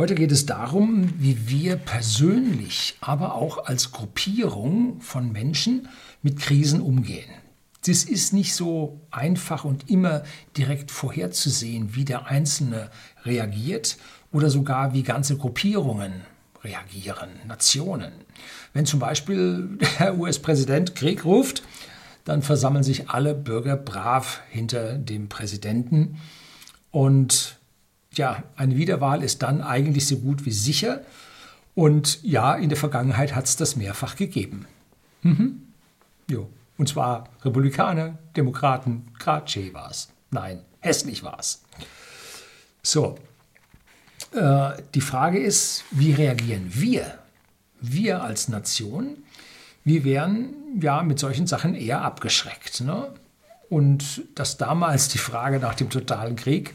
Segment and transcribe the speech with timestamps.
[0.00, 5.88] Heute geht es darum, wie wir persönlich, aber auch als Gruppierung von Menschen
[6.22, 7.28] mit Krisen umgehen.
[7.84, 10.22] Das ist nicht so einfach und immer
[10.56, 12.90] direkt vorherzusehen, wie der Einzelne
[13.26, 13.98] reagiert
[14.32, 16.22] oder sogar wie ganze Gruppierungen
[16.64, 18.12] reagieren, Nationen.
[18.72, 21.62] Wenn zum Beispiel der US-Präsident Krieg ruft,
[22.24, 26.16] dann versammeln sich alle Bürger brav hinter dem Präsidenten.
[26.90, 27.59] Und
[28.14, 31.02] ja, eine Wiederwahl ist dann eigentlich so gut wie sicher.
[31.74, 34.66] Und ja, in der Vergangenheit hat es das mehrfach gegeben.
[35.22, 35.62] Mhm.
[36.28, 36.48] Jo.
[36.76, 40.08] Und zwar Republikaner, Demokraten, gerade Che war es.
[40.30, 41.62] Nein, hässlich war es.
[42.82, 43.18] So,
[44.32, 47.18] äh, die Frage ist, wie reagieren wir?
[47.80, 49.18] Wir als Nation,
[49.84, 52.80] wir wären ja mit solchen Sachen eher abgeschreckt.
[52.82, 53.12] Ne?
[53.68, 56.72] Und dass damals die Frage nach dem totalen Krieg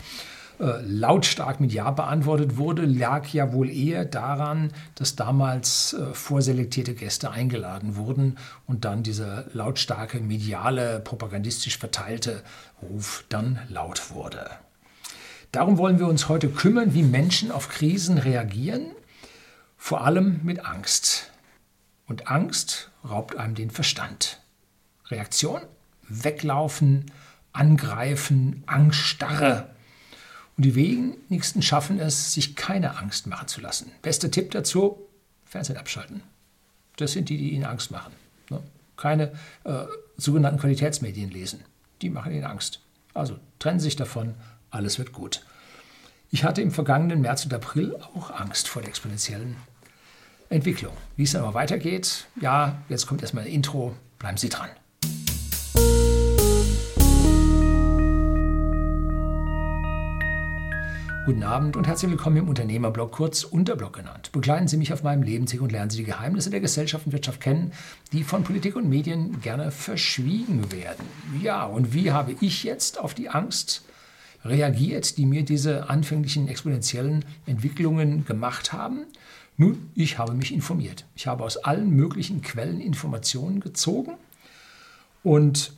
[0.59, 6.94] äh, lautstark mit Ja beantwortet wurde, lag ja wohl eher daran, dass damals äh, vorselektierte
[6.94, 12.41] Gäste eingeladen wurden und dann dieser lautstarke, mediale, propagandistisch verteilte
[12.82, 14.49] Ruf dann laut wurde.
[15.52, 18.87] Darum wollen wir uns heute kümmern, wie Menschen auf Krisen reagieren,
[19.77, 21.32] vor allem mit Angst.
[22.08, 24.41] Und Angst raubt einem den Verstand.
[25.08, 25.62] Reaktion?
[26.08, 27.12] Weglaufen,
[27.52, 29.74] angreifen, Angststarre
[30.58, 33.92] und die wenigsten schaffen es, sich keine Angst machen zu lassen.
[34.02, 35.00] Bester Tipp dazu,
[35.46, 36.24] Fernsehen abschalten.
[36.98, 38.14] Das sind die, die ihnen Angst machen.
[38.50, 38.62] Ne?
[38.96, 39.34] Keine
[39.66, 39.86] äh,
[40.18, 41.64] sogenannten Qualitätsmedien lesen.
[42.02, 42.80] Die machen ihnen Angst.
[43.14, 44.36] Also trennen sich davon,
[44.70, 45.42] alles wird gut.
[46.32, 49.56] Ich hatte im vergangenen März und April auch Angst vor der exponentiellen
[50.50, 50.94] Entwicklung.
[51.16, 54.70] Wie es dann aber weitergeht, ja, jetzt kommt erstmal ein Intro, bleiben Sie dran.
[61.26, 64.31] Guten Abend und herzlich willkommen im Unternehmerblog, kurz Unterblog genannt.
[64.31, 67.41] Begleiten Sie mich auf meinem Lebensweg und lernen Sie die Geheimnisse der Gesellschaft und Wirtschaft
[67.41, 67.72] kennen,
[68.12, 71.03] die von Politik und Medien gerne verschwiegen werden.
[71.41, 73.85] Ja, und wie habe ich jetzt auf die Angst
[74.44, 79.08] reagiert, die mir diese anfänglichen exponentiellen Entwicklungen gemacht haben?
[79.58, 81.06] Nun, ich habe mich informiert.
[81.16, 84.12] Ich habe aus allen möglichen Quellen Informationen gezogen
[85.24, 85.74] und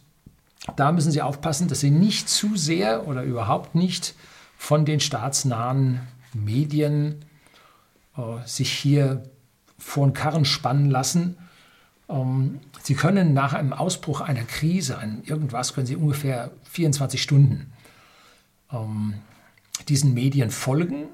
[0.76, 4.14] da müssen Sie aufpassen, dass Sie nicht zu sehr oder überhaupt nicht
[4.58, 6.02] von den staatsnahen
[6.34, 7.26] Medien
[8.18, 9.24] äh, sich hier
[9.78, 11.38] vor den Karren spannen lassen.
[12.10, 17.72] Ähm, sie können nach einem Ausbruch einer Krise, ein irgendwas, können Sie ungefähr 24 Stunden
[18.72, 19.14] ähm,
[19.88, 21.06] diesen Medien folgen.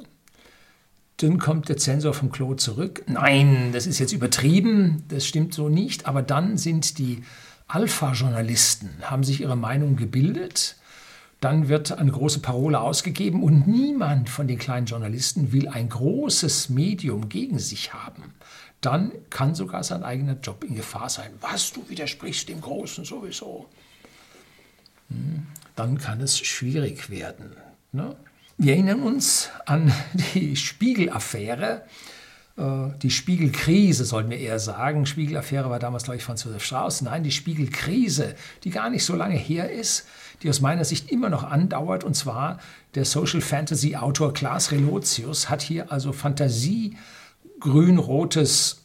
[1.18, 3.04] Dann kommt der Zensor vom Klo zurück.
[3.08, 6.08] Nein, das ist jetzt übertrieben, das stimmt so nicht.
[6.08, 7.24] Aber dann sind die
[7.68, 10.78] Alpha-Journalisten, haben sich ihre Meinung gebildet
[11.44, 16.70] dann wird eine große Parole ausgegeben und niemand von den kleinen Journalisten will ein großes
[16.70, 18.34] Medium gegen sich haben.
[18.80, 21.32] Dann kann sogar sein eigener Job in Gefahr sein.
[21.42, 23.68] Was, du widersprichst dem Großen sowieso.
[25.10, 27.56] Hm, dann kann es schwierig werden.
[27.92, 28.16] Ne?
[28.58, 29.92] Wir erinnern uns an
[30.34, 31.84] die Spiegel-Affäre,
[32.56, 35.08] die Spiegelkrise, sollten wir eher sagen.
[35.08, 37.02] Spiegel-Affäre war damals, glaube ich, Franz Josef Strauß.
[37.02, 40.06] Nein, die Spiegelkrise, die gar nicht so lange her ist,
[40.44, 42.04] die aus meiner Sicht immer noch andauert.
[42.04, 42.60] Und zwar
[42.94, 46.96] der Social Fantasy Autor Klaas Relotius hat hier also Fantasie,
[47.60, 48.84] grün-rotes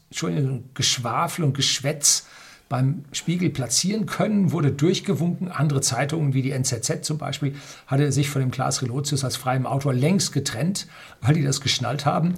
[0.72, 2.26] Geschwafel und Geschwätz
[2.70, 5.50] beim Spiegel platzieren können, wurde durchgewunken.
[5.50, 7.54] Andere Zeitungen wie die NZZ zum Beispiel
[7.86, 10.86] hatte sich von dem Klaas Relotius als freiem Autor längst getrennt,
[11.20, 12.34] weil die das geschnallt haben.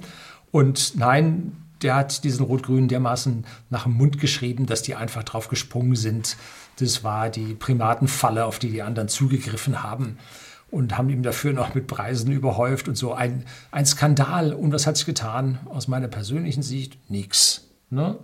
[0.51, 5.47] Und nein, der hat diesen Rot-Grün dermaßen nach dem Mund geschrieben, dass die einfach drauf
[5.47, 6.37] gesprungen sind.
[6.77, 10.17] Das war die Primatenfalle, auf die die anderen zugegriffen haben
[10.71, 13.13] und haben ihm dafür noch mit Preisen überhäuft und so.
[13.13, 14.53] Ein, ein Skandal.
[14.53, 15.59] Und was hat sich getan?
[15.65, 17.67] Aus meiner persönlichen Sicht nichts.
[17.89, 18.17] Ne?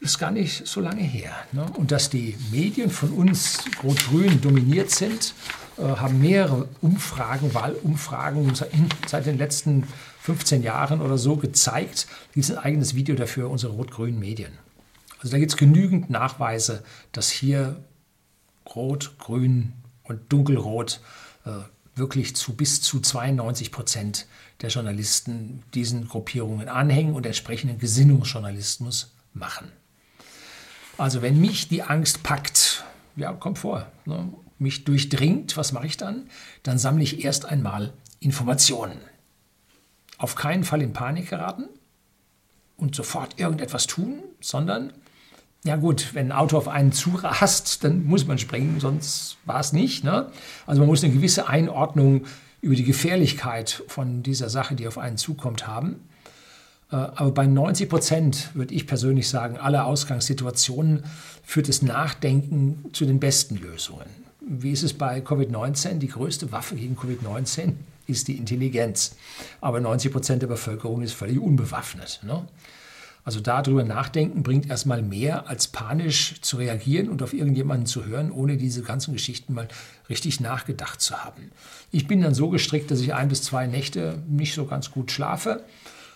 [0.00, 1.32] Ist gar nicht so lange her.
[1.52, 1.66] Ne?
[1.74, 5.34] Und dass die Medien von uns rot-grün dominiert sind,
[5.78, 8.52] äh, haben mehrere Umfragen, Wahlumfragen
[9.06, 9.84] seit den letzten
[10.26, 12.08] 15 Jahren oder so gezeigt.
[12.34, 14.52] Gibt ein eigenes Video dafür, unsere rot-grünen Medien.
[15.20, 16.82] Also da gibt es genügend Nachweise,
[17.12, 17.76] dass hier
[18.74, 21.00] Rot, Grün und Dunkelrot
[21.44, 21.50] äh,
[21.94, 24.26] wirklich zu bis zu 92 Prozent
[24.62, 29.70] der Journalisten diesen Gruppierungen anhängen und entsprechenden Gesinnungsjournalismus machen.
[30.98, 32.84] Also wenn mich die Angst packt,
[33.14, 36.28] ja, kommt vor, ne, mich durchdringt, was mache ich dann?
[36.64, 38.98] Dann sammle ich erst einmal Informationen.
[40.18, 41.64] Auf keinen Fall in Panik geraten
[42.76, 44.92] und sofort irgendetwas tun, sondern,
[45.64, 49.72] ja gut, wenn ein Auto auf einen zurast, dann muss man springen, sonst war es
[49.72, 50.04] nicht.
[50.04, 50.30] Ne?
[50.66, 52.26] Also man muss eine gewisse Einordnung
[52.60, 56.00] über die Gefährlichkeit von dieser Sache, die auf einen zukommt, haben.
[56.90, 61.04] Äh, aber bei 90 Prozent, würde ich persönlich sagen, aller Ausgangssituationen
[61.42, 64.06] führt das Nachdenken zu den besten Lösungen.
[64.40, 65.98] Wie ist es bei Covid-19?
[65.98, 67.72] Die größte Waffe gegen Covid-19
[68.06, 69.16] ist die Intelligenz.
[69.60, 72.20] Aber 90 Prozent der Bevölkerung ist völlig unbewaffnet.
[72.22, 72.46] Ne?
[73.26, 78.30] Also darüber nachdenken bringt erstmal mehr, als panisch zu reagieren und auf irgendjemanden zu hören,
[78.30, 79.66] ohne diese ganzen Geschichten mal
[80.08, 81.50] richtig nachgedacht zu haben.
[81.90, 85.10] Ich bin dann so gestrickt, dass ich ein bis zwei Nächte nicht so ganz gut
[85.10, 85.64] schlafe,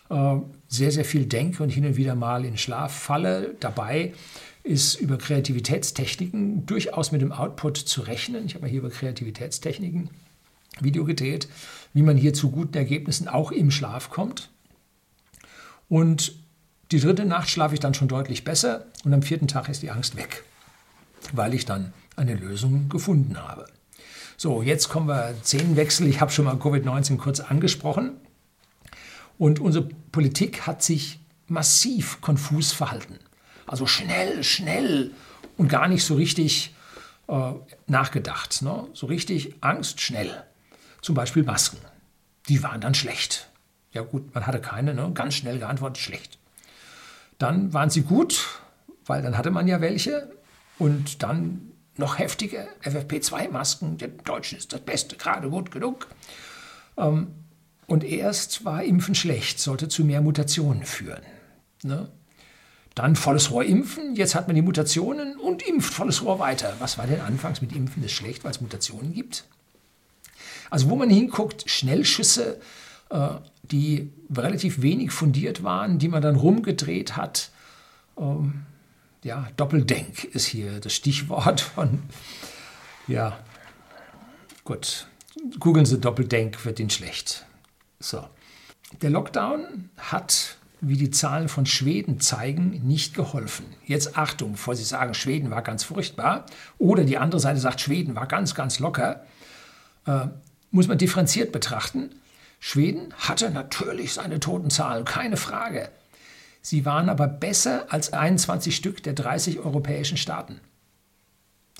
[0.08, 0.36] äh,
[0.68, 3.56] sehr, sehr viel denke und hin und wieder mal in Schlaf falle.
[3.58, 4.12] Dabei
[4.62, 8.46] ist über Kreativitätstechniken durchaus mit dem Output zu rechnen.
[8.46, 10.10] Ich habe hier über Kreativitätstechniken
[10.82, 11.48] Video gedreht,
[11.92, 14.50] wie man hier zu guten Ergebnissen auch im Schlaf kommt.
[15.88, 16.34] Und
[16.92, 19.90] die dritte Nacht schlafe ich dann schon deutlich besser und am vierten Tag ist die
[19.90, 20.44] Angst weg,
[21.32, 23.66] weil ich dann eine Lösung gefunden habe.
[24.36, 26.06] So, jetzt kommen wir Szenenwechsel.
[26.06, 28.12] Ich habe schon mal Covid-19 kurz angesprochen.
[29.36, 33.18] Und unsere Politik hat sich massiv konfus verhalten.
[33.66, 35.12] Also schnell, schnell
[35.56, 36.74] und gar nicht so richtig
[37.28, 37.52] äh,
[37.86, 38.62] nachgedacht.
[38.62, 38.86] Ne?
[38.94, 40.44] So richtig Angst, schnell.
[41.02, 41.78] Zum Beispiel Masken.
[42.48, 43.48] Die waren dann schlecht.
[43.92, 45.10] Ja gut, man hatte keine, ne?
[45.14, 46.38] ganz schnell geantwortet, schlecht.
[47.38, 48.60] Dann waren sie gut,
[49.06, 50.30] weil dann hatte man ja welche.
[50.78, 53.98] Und dann noch heftige FFP2-Masken.
[53.98, 56.06] Der Deutschen ist das Beste, gerade gut genug.
[56.96, 57.28] Ähm,
[57.86, 61.22] und erst war Impfen schlecht, sollte zu mehr Mutationen führen.
[61.82, 62.08] Ne?
[62.94, 66.74] Dann volles Rohr impfen, jetzt hat man die Mutationen und impft volles Rohr weiter.
[66.78, 69.44] Was war denn anfangs mit Impfen das schlecht, weil es Mutationen gibt?
[70.70, 72.60] Also wo man hinguckt, Schnellschüsse,
[73.10, 73.28] äh,
[73.62, 77.50] die relativ wenig fundiert waren, die man dann rumgedreht hat.
[78.16, 78.62] Ähm,
[79.22, 82.02] ja, Doppeldenk ist hier das Stichwort von,
[83.06, 83.38] ja,
[84.64, 85.08] gut,
[85.58, 87.44] googeln Sie Doppeldenk, wird Ihnen schlecht.
[87.98, 88.24] So.
[89.02, 93.66] Der Lockdown hat, wie die Zahlen von Schweden zeigen, nicht geholfen.
[93.86, 96.46] Jetzt Achtung, bevor Sie sagen, Schweden war ganz furchtbar
[96.78, 99.24] oder die andere Seite sagt, Schweden war ganz, ganz locker.
[100.70, 102.10] Muss man differenziert betrachten.
[102.60, 105.90] Schweden hatte natürlich seine Totenzahlen, keine Frage.
[106.62, 110.60] Sie waren aber besser als 21 Stück der 30 europäischen Staaten.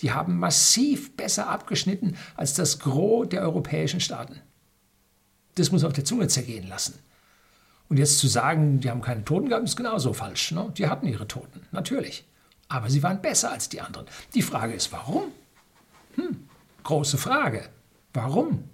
[0.01, 4.41] Die haben massiv besser abgeschnitten als das Gros der europäischen Staaten.
[5.57, 6.99] Das muss man auf der Zunge zergehen lassen.
[7.91, 10.53] Und jetzt zu sagen, die haben keine Toten gehabt, ist genauso falsch.
[10.53, 10.73] Ne?
[10.79, 12.25] Die hatten ihre Toten, natürlich.
[12.69, 14.07] Aber sie waren besser als die anderen.
[14.33, 15.25] Die Frage ist, warum?
[16.15, 16.49] Hm,
[16.85, 17.69] große Frage.
[18.15, 18.70] Warum?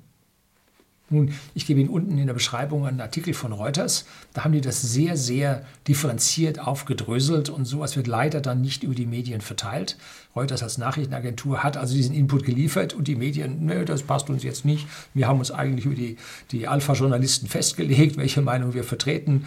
[1.08, 4.06] Nun, ich gebe Ihnen unten in der Beschreibung einen Artikel von Reuters.
[4.35, 8.94] Da haben die das sehr, sehr differenziert aufgedröselt und sowas wird leider dann nicht über
[8.94, 9.97] die Medien verteilt.
[10.35, 14.43] Reuters als Nachrichtenagentur hat also diesen Input geliefert und die Medien, nö, das passt uns
[14.43, 14.88] jetzt nicht.
[15.14, 16.17] Wir haben uns eigentlich über die,
[16.50, 19.47] die Alpha-Journalisten festgelegt, welche Meinung wir vertreten.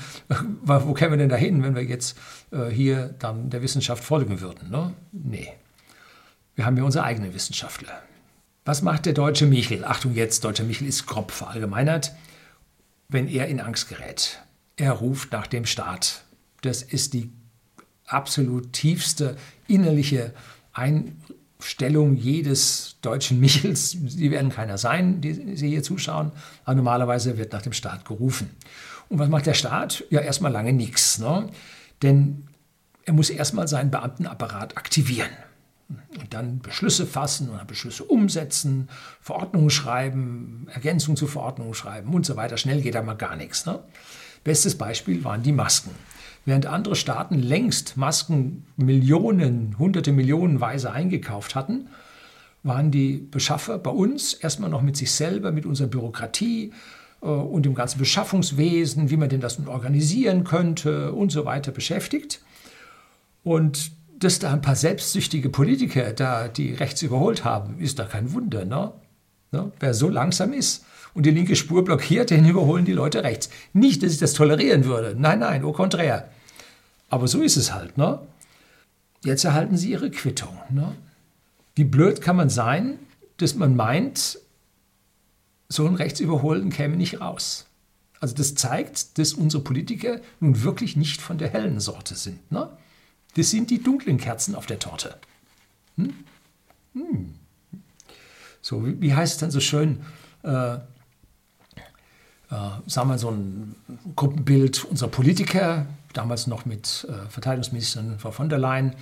[0.63, 2.17] Wo kämen wir denn dahin, wenn wir jetzt
[2.51, 4.69] äh, hier dann der Wissenschaft folgen würden?
[4.71, 4.93] Ne?
[5.11, 5.51] Nee.
[6.55, 8.01] Wir haben ja unsere eigenen Wissenschaftler.
[8.65, 9.83] Was macht der deutsche Michel?
[9.83, 12.13] Achtung jetzt, deutscher Michel ist grob verallgemeinert,
[13.07, 14.39] wenn er in Angst gerät.
[14.75, 16.23] Er ruft nach dem Staat.
[16.61, 17.31] Das ist die
[18.05, 20.33] absolut tiefste innerliche
[20.73, 23.91] Einstellung jedes deutschen Michels.
[23.91, 26.31] Sie werden keiner sein, die Sie hier zuschauen,
[26.65, 28.49] aber normalerweise wird nach dem Staat gerufen.
[29.09, 30.03] Und was macht der Staat?
[30.09, 31.17] Ja, erstmal lange nichts.
[31.19, 31.49] Ne?
[32.03, 32.47] Denn
[33.05, 35.29] er muss erstmal seinen Beamtenapparat aktivieren
[36.19, 38.89] und dann Beschlüsse fassen oder Beschlüsse umsetzen,
[39.21, 42.57] Verordnungen schreiben, Ergänzungen zu Verordnungen schreiben und so weiter.
[42.57, 43.65] Schnell geht da mal gar nichts.
[43.65, 43.79] Ne?
[44.43, 45.91] Bestes Beispiel waren die Masken.
[46.45, 51.89] Während andere Staaten längst Masken Millionen, hunderte Millionenweise eingekauft hatten,
[52.63, 56.73] waren die Beschaffer bei uns erstmal noch mit sich selber, mit unserer Bürokratie
[57.21, 61.71] äh, und dem ganzen Beschaffungswesen, wie man denn das nun organisieren könnte und so weiter
[61.71, 62.41] beschäftigt.
[63.43, 68.33] Und dass da ein paar selbstsüchtige Politiker da die rechts überholt haben, ist da kein
[68.33, 68.65] Wunder.
[68.65, 68.91] Ne?
[69.51, 69.71] Ne?
[69.79, 73.49] Wer so langsam ist und die linke Spur blockiert, den überholen die Leute rechts.
[73.73, 75.15] Nicht, dass ich das tolerieren würde.
[75.17, 76.29] Nein, nein, au contraire.
[77.09, 77.97] Aber so ist es halt.
[77.97, 78.19] Ne?
[79.23, 80.57] Jetzt erhalten sie ihre Quittung.
[80.69, 80.95] Ne?
[81.75, 82.99] Wie blöd kann man sein,
[83.37, 84.39] dass man meint,
[85.69, 87.65] so ein Rechtsüberholen käme nicht raus.
[88.19, 92.51] Also das zeigt, dass unsere Politiker nun wirklich nicht von der hellen Sorte sind.
[92.51, 92.69] Ne?
[93.35, 95.17] Das sind die dunklen Kerzen auf der Torte.
[95.97, 96.13] Hm?
[96.93, 97.33] Hm.
[98.61, 100.01] So, wie, heißt es dann so schön?
[100.43, 100.79] Äh, äh,
[102.87, 103.75] sagen wir so ein
[104.15, 108.95] Gruppenbild unserer Politiker, damals noch mit äh, Verteidigungsministerin Frau von der Leyen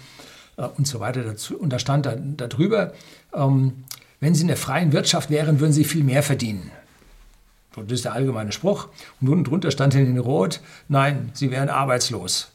[0.58, 1.58] äh, und so weiter dazu.
[1.58, 2.94] Und da stand da, darüber,
[3.34, 3.86] ähm,
[4.20, 6.72] wenn sie in der freien Wirtschaft wären, würden sie viel mehr verdienen.
[7.76, 8.90] Das ist der allgemeine Spruch.
[9.22, 12.52] Und unten drunter stand in Rot, nein, Sie wären arbeitslos.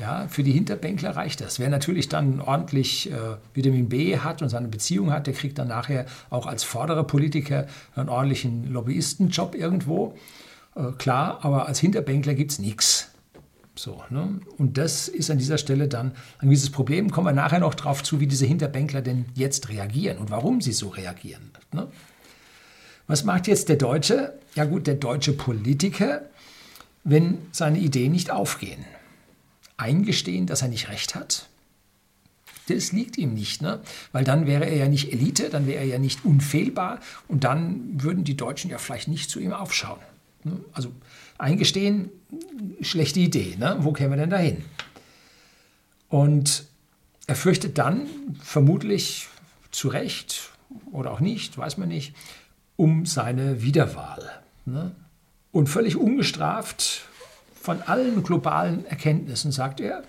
[0.00, 1.58] Ja, für die Hinterbänkler reicht das.
[1.58, 3.16] Wer natürlich dann ordentlich äh,
[3.52, 7.66] Vitamin B hat und seine Beziehung hat, der kriegt dann nachher auch als vorderer Politiker
[7.94, 10.14] einen ordentlichen Lobbyistenjob irgendwo.
[10.74, 13.10] Äh, klar, aber als Hinterbänkler gibt es nichts.
[13.74, 14.40] So, ne?
[14.56, 17.10] Und das ist an dieser Stelle dann ein gewisses Problem.
[17.10, 20.72] Kommen wir nachher noch darauf zu, wie diese Hinterbänkler denn jetzt reagieren und warum sie
[20.72, 21.50] so reagieren.
[21.72, 21.88] Ne?
[23.06, 24.38] Was macht jetzt der Deutsche?
[24.54, 26.22] Ja gut, der deutsche Politiker,
[27.04, 28.84] wenn seine Ideen nicht aufgehen
[29.80, 31.48] eingestehen, dass er nicht recht hat?
[32.68, 33.80] Das liegt ihm nicht, ne?
[34.12, 38.02] weil dann wäre er ja nicht Elite, dann wäre er ja nicht unfehlbar und dann
[38.02, 39.98] würden die Deutschen ja vielleicht nicht zu ihm aufschauen.
[40.44, 40.52] Ne?
[40.72, 40.92] Also
[41.38, 42.10] eingestehen,
[42.80, 43.76] schlechte Idee, ne?
[43.80, 44.58] wo kämen wir denn dahin?
[46.08, 46.64] Und
[47.26, 48.06] er fürchtet dann
[48.40, 49.28] vermutlich
[49.70, 50.50] zu Recht
[50.92, 52.14] oder auch nicht, weiß man nicht,
[52.76, 54.42] um seine Wiederwahl.
[54.64, 54.92] Ne?
[55.52, 57.02] Und völlig ungestraft
[57.70, 60.02] von allen globalen Erkenntnissen sagt er,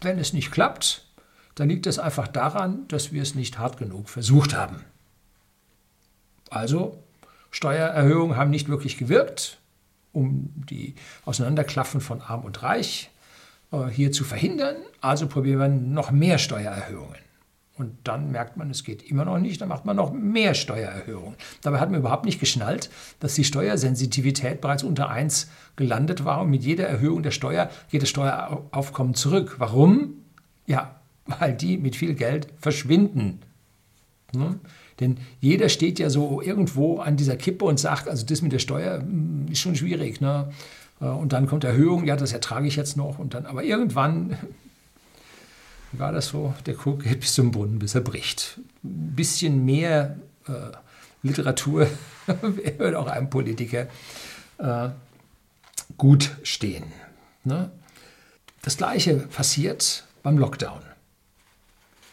[0.00, 1.04] wenn es nicht klappt,
[1.54, 4.82] dann liegt es einfach daran, dass wir es nicht hart genug versucht haben.
[6.48, 7.04] Also,
[7.50, 9.58] Steuererhöhungen haben nicht wirklich gewirkt,
[10.12, 10.94] um die
[11.26, 13.10] Auseinanderklaffen von Arm und Reich
[13.72, 14.76] äh, hier zu verhindern.
[15.02, 17.18] Also probieren wir noch mehr Steuererhöhungen.
[17.82, 21.34] Und dann merkt man, es geht immer noch nicht, dann macht man noch mehr Steuererhöhungen.
[21.62, 26.50] Dabei hat man überhaupt nicht geschnallt, dass die Steuersensitivität bereits unter 1 gelandet war und
[26.50, 29.56] mit jeder Erhöhung der Steuer geht das Steueraufkommen zurück.
[29.58, 30.14] Warum?
[30.68, 33.40] Ja, weil die mit viel Geld verschwinden.
[34.32, 34.60] Ne?
[35.00, 38.60] Denn jeder steht ja so irgendwo an dieser Kippe und sagt, also das mit der
[38.60, 40.20] Steuer hm, ist schon schwierig.
[40.20, 40.52] Ne?
[41.00, 43.18] Äh, und dann kommt Erhöhung, ja, das ertrage ich jetzt noch.
[43.18, 44.36] Und dann, aber irgendwann
[45.92, 48.58] war das so, der Krug geht bis zum Brunnen, bis er bricht.
[48.82, 50.52] Ein bisschen mehr äh,
[51.22, 51.88] Literatur
[52.78, 53.86] würde auch einem Politiker
[54.58, 54.88] äh,
[55.96, 56.84] gut stehen.
[57.44, 57.70] Ne?
[58.62, 60.80] Das gleiche passiert beim Lockdown.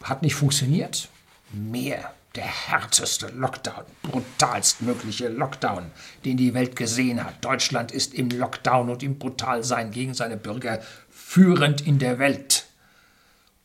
[0.02, 1.08] Hat nicht funktioniert?
[1.52, 2.12] Mehr.
[2.36, 5.90] Der härteste Lockdown, brutalstmögliche Lockdown,
[6.24, 7.44] den die Welt gesehen hat.
[7.44, 12.59] Deutschland ist im Lockdown und im Brutalsein gegen seine Bürger führend in der Welt.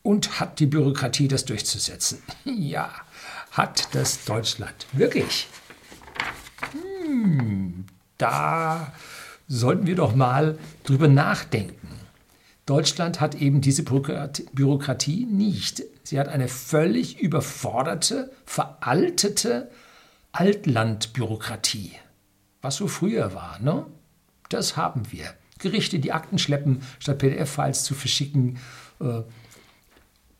[0.06, 2.22] Und hat die Bürokratie das durchzusetzen?
[2.44, 2.92] Ja,
[3.50, 4.86] hat das Deutschland.
[4.92, 5.48] Wirklich.
[7.02, 7.86] Hm,
[8.16, 8.92] da
[9.48, 11.88] sollten wir doch mal drüber nachdenken.
[12.66, 15.82] Deutschland hat eben diese Bürokratie nicht.
[16.04, 19.72] Sie hat eine völlig überforderte, veraltete
[20.30, 21.94] Altlandbürokratie.
[22.62, 23.86] Was so früher war, ne?
[24.50, 25.34] Das haben wir.
[25.58, 28.58] Gerichte, die Akten schleppen, statt PDF-Files zu verschicken.
[29.00, 29.22] Äh,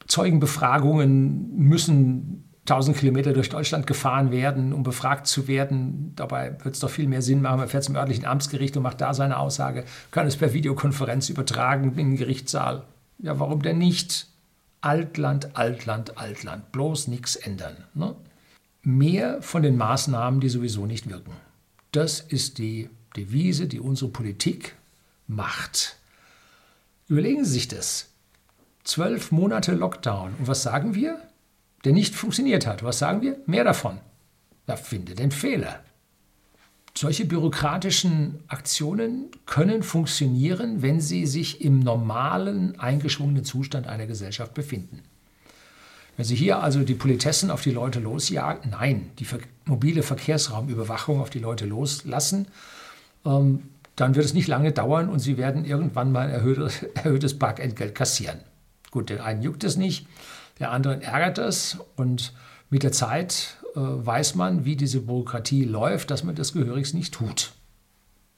[0.06, 6.12] Zeugenbefragungen müssen 1000 Kilometer durch Deutschland gefahren werden, um befragt zu werden.
[6.16, 9.00] Dabei wird es doch viel mehr Sinn machen, man fährt zum örtlichen Amtsgericht und macht
[9.00, 12.84] da seine Aussage, kann es per Videokonferenz übertragen in den Gerichtssaal.
[13.18, 14.26] Ja, warum denn nicht?
[14.80, 16.70] Altland, Altland, Altland.
[16.72, 17.76] Bloß nichts ändern.
[17.94, 18.14] Ne?
[18.82, 21.32] Mehr von den Maßnahmen, die sowieso nicht wirken.
[21.92, 24.74] Das ist die Devise, die unsere Politik
[25.26, 25.96] macht.
[27.08, 28.10] Überlegen Sie sich das.
[28.86, 30.34] Zwölf Monate Lockdown.
[30.38, 31.18] Und was sagen wir?
[31.84, 32.84] Der nicht funktioniert hat.
[32.84, 33.36] Was sagen wir?
[33.44, 33.98] Mehr davon.
[34.66, 35.80] Da finde den Fehler.
[36.96, 45.02] Solche bürokratischen Aktionen können funktionieren, wenn sie sich im normalen, eingeschwungenen Zustand einer Gesellschaft befinden.
[46.16, 49.26] Wenn Sie hier also die Politessen auf die Leute losjagen, nein, die
[49.66, 52.46] mobile Verkehrsraumüberwachung auf die Leute loslassen,
[53.26, 53.64] ähm,
[53.96, 57.94] dann wird es nicht lange dauern und Sie werden irgendwann mal ein erhöhtes, erhöhtes Parkentgelt
[57.96, 58.38] kassieren.
[58.96, 60.06] Gut, den einen juckt es nicht,
[60.58, 62.32] der anderen ärgert es und
[62.70, 67.12] mit der Zeit äh, weiß man, wie diese Bürokratie läuft, dass man das gehörigst nicht
[67.12, 67.52] tut.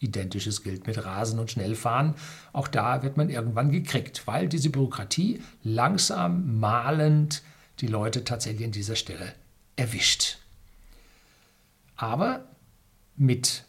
[0.00, 2.17] Identisches gilt mit Rasen und Schnellfahren.
[2.53, 7.45] Auch da wird man irgendwann gekriegt, weil diese Bürokratie langsam malend
[7.79, 9.33] die Leute tatsächlich an dieser Stelle
[9.77, 10.38] erwischt.
[11.95, 12.47] Aber
[13.15, 13.62] mit,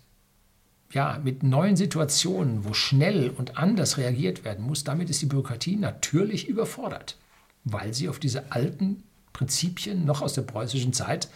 [0.92, 5.76] ja, mit neuen Situationen, wo schnell und anders reagiert werden muss, damit ist die Bürokratie
[5.76, 7.18] natürlich überfordert,
[7.64, 9.04] weil sie auf diese alten
[9.34, 11.30] Prinzipien noch aus der preußischen Zeit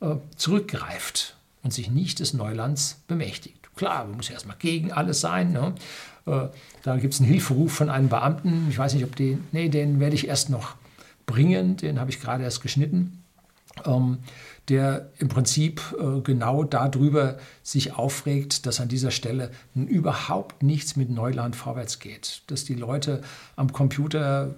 [0.00, 3.74] äh, zurückgreift und sich nicht des Neulands bemächtigt.
[3.76, 5.52] Klar, man muss erstmal gegen alles sein.
[5.52, 5.74] Ne?
[6.26, 6.48] Äh,
[6.82, 8.66] da gibt es einen Hilferuf von einem Beamten.
[8.70, 10.74] Ich weiß nicht, ob den, nee, den werde ich erst noch
[11.26, 13.22] bringen, den habe ich gerade erst geschnitten,
[14.68, 21.10] der im Prinzip äh, genau darüber sich aufregt, dass an dieser Stelle überhaupt nichts mit
[21.10, 23.22] Neuland vorwärts geht, dass die Leute
[23.56, 24.54] am Computer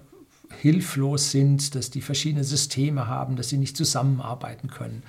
[0.58, 5.04] hilflos sind, dass die verschiedene Systeme haben, dass sie nicht zusammenarbeiten können.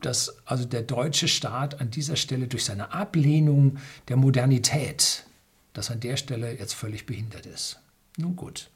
[0.00, 5.26] dass also der deutsche Staat an dieser Stelle durch seine Ablehnung der Modernität,
[5.72, 7.80] dass an der Stelle jetzt völlig behindert ist.
[8.16, 8.69] Nun gut.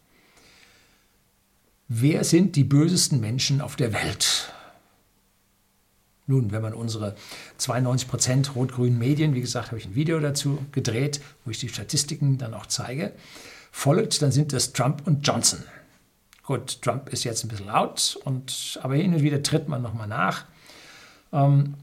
[1.88, 4.52] Wer sind die bösesten Menschen auf der Welt?
[6.26, 7.14] Nun, wenn man unsere
[7.60, 12.38] 92% rot-grünen Medien, wie gesagt, habe ich ein Video dazu gedreht, wo ich die Statistiken
[12.38, 13.12] dann auch zeige,
[13.70, 15.62] folgt, dann sind das Trump und Johnson.
[16.44, 20.08] Gut, Trump ist jetzt ein bisschen laut, und, aber hin und wieder tritt man nochmal
[20.08, 20.46] nach.
[21.32, 21.74] Ähm,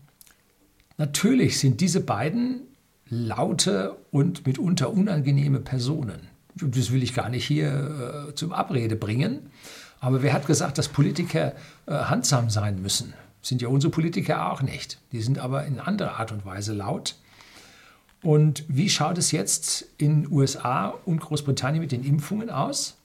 [0.98, 2.62] natürlich sind diese beiden
[3.08, 6.28] laute und mitunter unangenehme Personen.
[6.56, 9.52] Das will ich gar nicht hier äh, zum Abrede bringen.
[10.02, 11.54] Aber wer hat gesagt, dass Politiker
[11.86, 13.14] äh, handsam sein müssen?
[13.42, 15.00] Sind ja unsere Politiker auch nicht.
[15.12, 17.16] Die sind aber in anderer Art und Weise laut.
[18.24, 22.98] Und wie schaut es jetzt in USA und Großbritannien mit den Impfungen aus?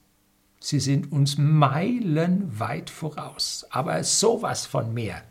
[0.59, 5.23] Sie sind uns meilenweit voraus, aber sowas von mehr.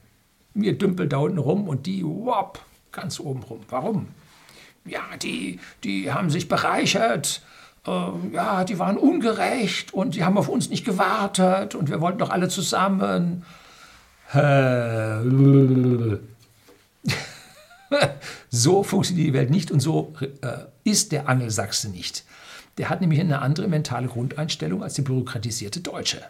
[0.53, 3.59] Wir dümpeln da unten rum und die, wop, ganz oben rum.
[3.69, 4.07] Warum?
[4.85, 7.41] Ja, die, die haben sich bereichert.
[7.87, 12.19] Äh, ja, die waren ungerecht und die haben auf uns nicht gewartet und wir wollten
[12.19, 13.43] doch alle zusammen.
[18.49, 22.25] so funktioniert die Welt nicht und so äh, ist der Angelsachse nicht.
[22.77, 26.21] Der hat nämlich eine andere mentale Grundeinstellung als der bürokratisierte Deutsche.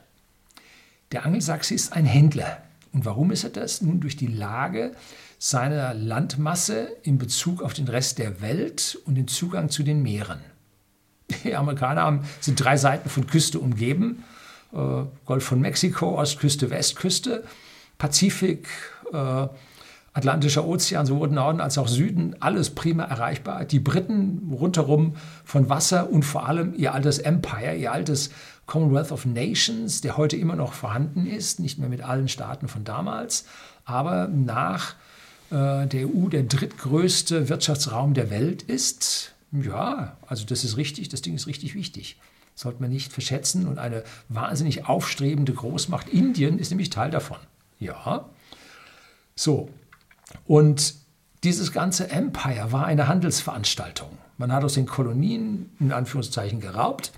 [1.12, 2.62] Der Angelsachse ist ein Händler.
[2.92, 3.82] Und warum ist er das?
[3.82, 4.92] Nun durch die Lage
[5.40, 10.40] seiner Landmasse in Bezug auf den Rest der Welt und den Zugang zu den Meeren.
[11.44, 14.24] Die Amerikaner haben, sind drei Seiten von Küste umgeben.
[14.74, 17.44] Äh, Golf von Mexiko, Ostküste, Westküste,
[17.98, 18.68] Pazifik,
[19.12, 19.48] äh,
[20.16, 23.66] Atlantischer Ozean, sowohl Norden als auch Süden, alles prima erreichbar.
[23.66, 28.30] Die Briten rundherum von Wasser und vor allem ihr altes Empire, ihr altes
[28.66, 32.86] Commonwealth of Nations, der heute immer noch vorhanden ist, nicht mehr mit allen Staaten von
[32.86, 33.46] damals,
[33.84, 34.96] aber nach
[35.52, 39.35] äh, der EU der drittgrößte Wirtschaftsraum der Welt ist.
[39.52, 42.18] Ja, also das ist richtig, das Ding ist richtig wichtig.
[42.56, 43.68] sollte man nicht verschätzen.
[43.68, 47.38] Und eine wahnsinnig aufstrebende Großmacht Indien ist nämlich Teil davon.
[47.80, 48.30] Ja.
[49.36, 49.70] So,
[50.46, 50.96] und
[51.44, 54.18] dieses ganze Empire war eine Handelsveranstaltung.
[54.38, 57.12] Man hat aus den Kolonien in Anführungszeichen geraubt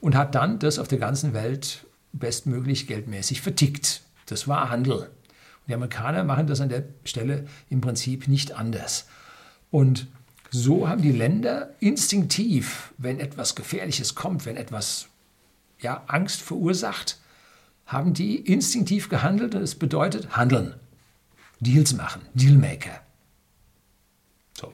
[0.00, 4.02] und hat dann das auf der ganzen Welt bestmöglich geldmäßig vertickt.
[4.26, 4.98] Das war Handel.
[4.98, 9.08] Und die Amerikaner machen das an der Stelle im Prinzip nicht anders.
[9.70, 10.06] Und
[10.54, 15.08] so haben die Länder instinktiv, wenn etwas Gefährliches kommt, wenn etwas
[15.80, 17.18] ja, Angst verursacht,
[17.86, 20.74] haben die instinktiv gehandelt und es bedeutet handeln.
[21.58, 23.00] Deals machen, Dealmaker.
[24.56, 24.72] So.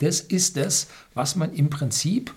[0.00, 2.34] Das ist das, was man im Prinzip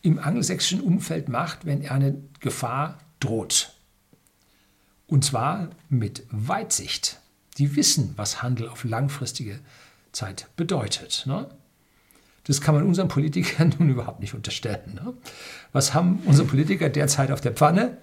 [0.00, 3.74] im angelsächsischen Umfeld macht, wenn eine Gefahr droht.
[5.06, 7.20] Und zwar mit Weitsicht.
[7.58, 9.60] Die wissen, was Handel auf langfristige
[10.12, 11.24] Zeit bedeutet.
[11.26, 11.48] Ne?
[12.44, 14.94] Das kann man unseren Politikern nun überhaupt nicht unterstellen.
[14.94, 15.14] Ne?
[15.72, 17.98] Was haben unsere Politiker derzeit auf der Pfanne?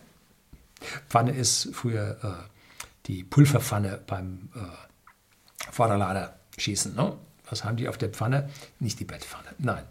[1.09, 2.49] Pfanne ist früher äh,
[3.07, 6.95] die Pulverpfanne beim äh, Vorderlader-Schießen.
[6.95, 7.15] Ne?
[7.49, 8.49] Was haben die auf der Pfanne?
[8.79, 9.83] Nicht die Bettpfanne, nein.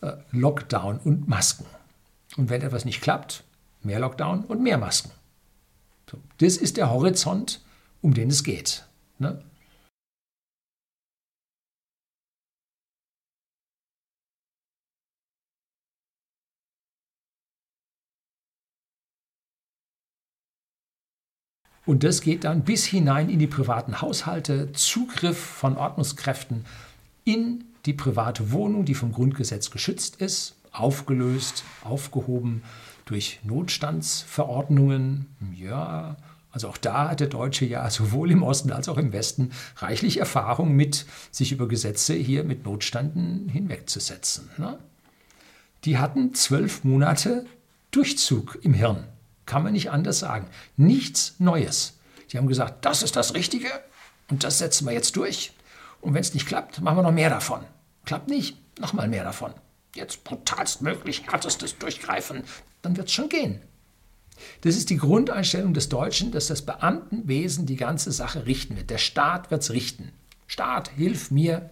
[0.00, 1.66] Äh, Lockdown und Masken.
[2.36, 3.44] Und wenn etwas nicht klappt,
[3.82, 5.10] mehr Lockdown und mehr Masken.
[6.10, 7.60] So, das ist der Horizont,
[8.02, 8.84] um den es geht.
[9.18, 9.42] Ne?
[21.86, 26.64] Und das geht dann bis hinein in die privaten Haushalte, Zugriff von Ordnungskräften
[27.24, 32.62] in die private Wohnung, die vom Grundgesetz geschützt ist, aufgelöst, aufgehoben
[33.04, 35.26] durch Notstandsverordnungen.
[35.54, 36.16] Ja,
[36.50, 40.18] also auch da hat der Deutsche ja sowohl im Osten als auch im Westen reichlich
[40.18, 44.48] Erfahrung mit, sich über Gesetze hier mit Notstanden hinwegzusetzen.
[44.56, 44.78] Ne?
[45.84, 47.44] Die hatten zwölf Monate
[47.90, 49.04] Durchzug im Hirn.
[49.46, 50.48] Kann man nicht anders sagen.
[50.76, 51.98] Nichts Neues.
[52.28, 53.68] Sie haben gesagt, das ist das Richtige
[54.28, 55.52] und das setzen wir jetzt durch.
[56.00, 57.64] Und wenn es nicht klappt, machen wir noch mehr davon.
[58.04, 59.54] Klappt nicht, noch mal mehr davon.
[59.94, 62.44] Jetzt brutalstmöglich, härtestes Durchgreifen,
[62.82, 63.60] dann wird es schon gehen.
[64.62, 68.90] Das ist die Grundeinstellung des Deutschen, dass das Beamtenwesen die ganze Sache richten wird.
[68.90, 70.12] Der Staat wird es richten.
[70.46, 71.70] Staat, hilf mir.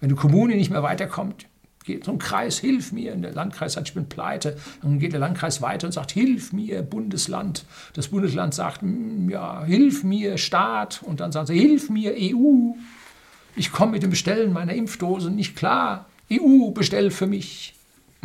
[0.00, 1.46] Wenn die Kommune nicht mehr weiterkommt,
[1.86, 3.14] geht zum Kreis, hilf mir.
[3.14, 4.56] Und der Landkreis sagt, ich bin pleite.
[4.82, 7.64] Dann geht der Landkreis weiter und sagt, hilf mir, Bundesland.
[7.94, 8.82] Das Bundesland sagt,
[9.28, 11.02] ja, hilf mir, Staat.
[11.02, 12.74] Und dann sagen sie, hilf mir, EU.
[13.54, 16.06] Ich komme mit dem Bestellen meiner Impfdose nicht klar.
[16.30, 17.74] EU, bestell für mich.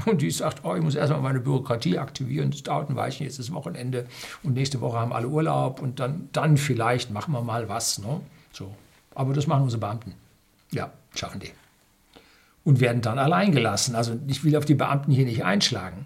[0.06, 3.38] Und die sagt, oh, ich muss erstmal meine Bürokratie aktivieren, das dauert ein Weilchen, jetzt
[3.38, 4.08] ist Wochenende
[4.42, 8.00] und nächste Woche haben alle Urlaub und dann, dann vielleicht machen wir mal was.
[8.00, 8.20] Ne?
[8.52, 8.74] So.
[9.14, 10.14] Aber das machen unsere Beamten.
[10.72, 11.52] Ja, schaffen die.
[12.64, 13.96] Und werden dann allein gelassen.
[13.96, 16.06] Also ich will auf die Beamten hier nicht einschlagen.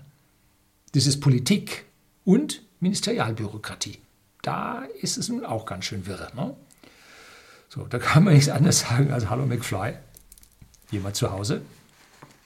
[0.93, 1.85] Das ist Politik
[2.23, 3.97] und Ministerialbürokratie.
[4.41, 6.31] Da ist es nun auch ganz schön wirr.
[6.35, 6.55] Ne?
[7.67, 9.95] So, da kann man nichts anderes sagen als Hallo McFly.
[10.91, 11.61] Jemand zu Hause?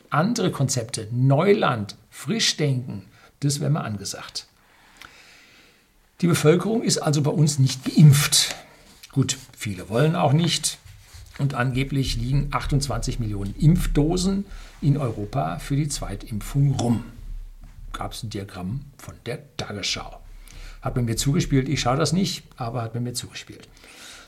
[0.10, 3.06] andere Konzepte, Neuland, Frischdenken,
[3.40, 4.48] das wäre mal angesagt.
[6.22, 8.56] Die Bevölkerung ist also bei uns nicht geimpft.
[9.12, 10.78] Gut, viele wollen auch nicht.
[11.40, 14.46] Und angeblich liegen 28 Millionen Impfdosen
[14.82, 17.06] in Europa für die Zweitimpfung rum.
[17.94, 20.20] Gab es ein Diagramm von der Tagesschau.
[20.82, 23.70] Hat man mir zugespielt, ich schaue das nicht, aber hat man mir zugespielt.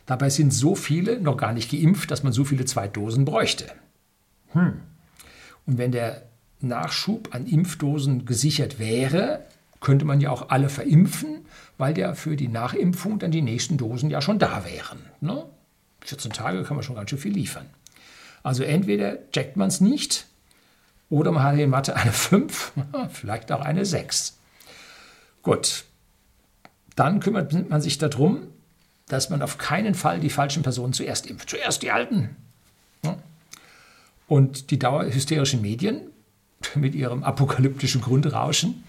[0.06, 3.66] Dabei sind so viele noch gar nicht geimpft, dass man so viele Zweitdosen bräuchte.
[4.54, 4.80] Hm.
[5.66, 6.24] Und wenn der
[6.62, 9.46] Nachschub an Impfdosen gesichert wäre,
[9.82, 11.46] könnte man ja auch alle verimpfen,
[11.78, 15.00] weil ja für die Nachimpfung dann die nächsten Dosen ja schon da wären.
[15.20, 15.46] Ne?
[16.06, 17.66] 14 Tage kann man schon ganz schön viel liefern.
[18.44, 20.26] Also entweder checkt man es nicht
[21.10, 22.74] oder man hat in Mathe eine 5,
[23.12, 24.38] vielleicht auch eine 6.
[25.44, 25.86] Gut,
[26.96, 28.48] dann kümmert man sich darum,
[29.08, 31.50] dass man auf keinen Fall die falschen Personen zuerst impft.
[31.50, 32.36] Zuerst die Alten.
[34.28, 36.04] Und die dauerhysterischen Medien
[36.76, 38.84] mit ihrem apokalyptischen Grundrauschen,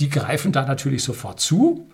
[0.00, 1.88] die greifen da natürlich sofort zu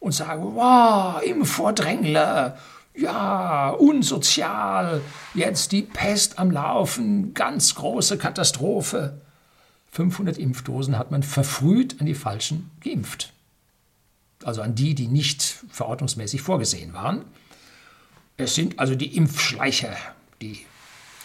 [0.00, 2.58] und sagen, wow, Impfvordrängler,
[2.98, 5.00] ja, unsozial,
[5.34, 9.20] jetzt die Pest am Laufen, ganz große Katastrophe.
[9.92, 13.32] 500 Impfdosen hat man verfrüht an die Falschen geimpft.
[14.44, 17.24] Also an die, die nicht verordnungsmäßig vorgesehen waren.
[18.36, 19.96] Es sind also die Impfschleicher,
[20.40, 20.64] die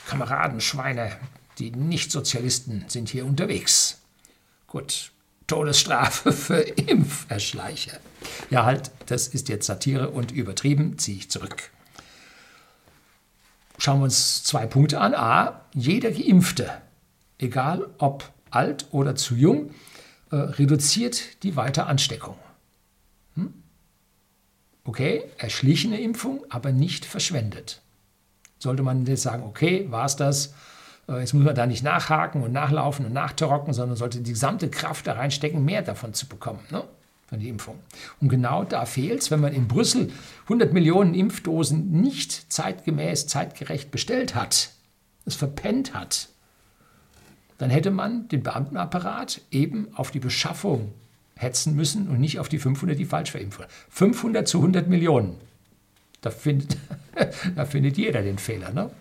[0.07, 1.11] Kameraden, Schweine,
[1.59, 3.99] die Nicht-Sozialisten sind hier unterwegs.
[4.67, 5.11] Gut,
[5.47, 7.99] Todesstrafe für Impferschleicher.
[8.49, 11.71] Ja, halt, das ist jetzt Satire und übertrieben, ziehe ich zurück.
[13.77, 15.13] Schauen wir uns zwei Punkte an.
[15.13, 16.69] A, jeder Geimpfte,
[17.37, 19.71] egal ob alt oder zu jung,
[20.31, 22.35] äh, reduziert die Weiteransteckung.
[23.35, 23.53] Hm?
[24.85, 27.83] Okay, erschlichene Impfung, aber nicht verschwendet
[28.63, 30.55] sollte man jetzt sagen, okay, war es das?
[31.07, 34.69] Äh, jetzt muss man da nicht nachhaken und nachlaufen und nachtrocken, sondern sollte die gesamte
[34.69, 36.83] Kraft da reinstecken, mehr davon zu bekommen, ne?
[37.33, 37.79] Von der Impfung.
[38.21, 40.11] Und genau da fehlt es, wenn man in Brüssel
[40.43, 44.69] 100 Millionen Impfdosen nicht zeitgemäß, zeitgerecht bestellt hat,
[45.25, 46.29] es verpennt hat,
[47.57, 50.91] dann hätte man den Beamtenapparat eben auf die Beschaffung
[51.35, 53.71] hetzen müssen und nicht auf die 500, die falsch verimpft wurden.
[53.89, 55.37] 500 zu 100 Millionen.
[56.21, 56.77] Da findet,
[57.55, 58.91] da findet jeder den Fehler, ne?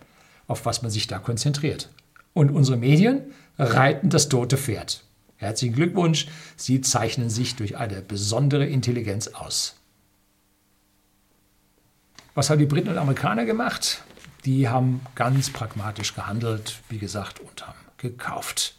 [0.47, 1.90] auf was man sich da konzentriert.
[2.33, 3.21] Und unsere Medien
[3.59, 5.05] reiten das tote Pferd.
[5.42, 9.74] Herzlichen Glückwunsch, Sie zeichnen sich durch eine besondere Intelligenz aus.
[12.35, 14.02] Was haben die Briten und Amerikaner gemacht?
[14.44, 18.76] Die haben ganz pragmatisch gehandelt, wie gesagt, und haben gekauft.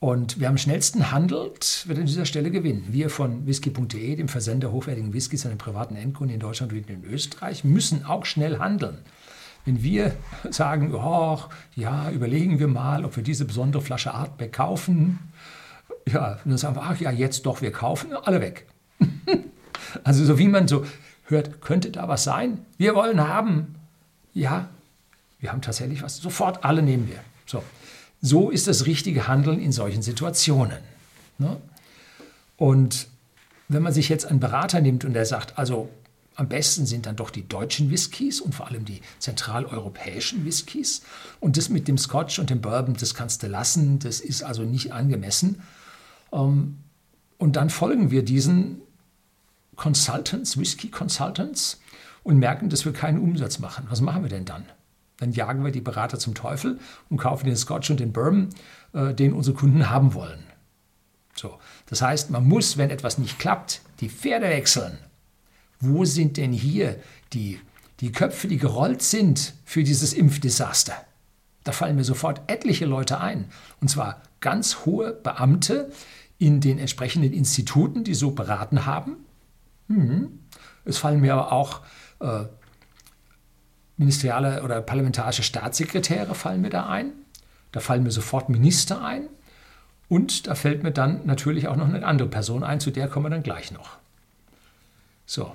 [0.00, 2.88] Und wer am schnellsten handelt, wird an dieser Stelle gewinnen.
[2.90, 7.04] Wir von whisky.de, dem Versender hochwertigen Whiskys an den privaten Endkunden in Deutschland und in
[7.04, 8.98] Österreich, müssen auch schnell handeln.
[9.64, 10.14] Wenn wir
[10.50, 11.40] sagen, oh,
[11.74, 15.18] ja, überlegen wir mal, ob wir diese besondere Flasche Artback kaufen,
[16.12, 18.66] ja, dann sagen wir, ach ja, jetzt doch, wir kaufen, alle weg.
[20.04, 20.84] also so wie man so
[21.24, 22.64] hört, könnte da was sein?
[22.76, 23.76] Wir wollen haben.
[24.32, 24.68] Ja,
[25.40, 26.16] wir haben tatsächlich was.
[26.16, 27.20] Sofort alle nehmen wir.
[27.46, 27.62] So,
[28.20, 30.78] so ist das richtige Handeln in solchen Situationen.
[31.38, 31.56] Ne?
[32.56, 33.08] Und
[33.68, 35.88] wenn man sich jetzt einen Berater nimmt und der sagt, also
[36.38, 41.02] am besten sind dann doch die deutschen Whiskys und vor allem die zentraleuropäischen Whiskys.
[41.40, 44.62] Und das mit dem Scotch und dem Bourbon, das kannst du lassen, das ist also
[44.62, 45.60] nicht angemessen.
[46.32, 46.78] Ähm,
[47.38, 48.80] und dann folgen wir diesen
[49.76, 51.80] Consultants, Whisky Consultants
[52.24, 53.86] und merken, dass wir keinen Umsatz machen.
[53.88, 54.64] Was machen wir denn dann?
[55.18, 58.50] Dann jagen wir die Berater zum Teufel und kaufen den Scotch und den Bourbon,
[58.92, 60.44] äh, den unsere Kunden haben wollen.
[61.34, 61.58] So.
[61.86, 64.98] Das heißt, man muss, wenn etwas nicht klappt, die Pferde wechseln.
[65.80, 67.00] Wo sind denn hier
[67.32, 67.60] die,
[68.00, 70.94] die Köpfe, die gerollt sind für dieses Impfdesaster?
[71.64, 73.50] Da fallen mir sofort etliche Leute ein.
[73.80, 75.90] Und zwar ganz hohe Beamte
[76.38, 79.16] in den entsprechenden Instituten, die so beraten haben.
[79.88, 80.40] Hm.
[80.84, 81.80] Es fallen mir aber auch
[82.20, 82.44] äh,
[83.96, 87.12] ministeriale oder parlamentarische Staatssekretäre fallen mir da ein.
[87.72, 89.28] Da fallen mir sofort Minister ein.
[90.08, 93.26] Und da fällt mir dann natürlich auch noch eine andere Person ein, zu der kommen
[93.26, 93.98] wir dann gleich noch.
[95.26, 95.54] So,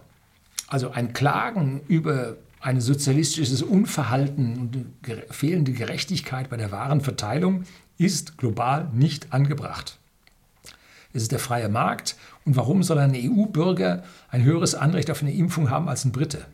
[0.67, 4.85] also ein Klagen über ein sozialistisches Unverhalten und
[5.31, 7.63] fehlende Gerechtigkeit bei der wahren Verteilung
[7.97, 9.97] ist global nicht angebracht.
[11.13, 15.33] Es ist der freie Markt und warum soll ein EU-Bürger ein höheres Anrecht auf eine
[15.33, 16.45] Impfung haben als ein Brite?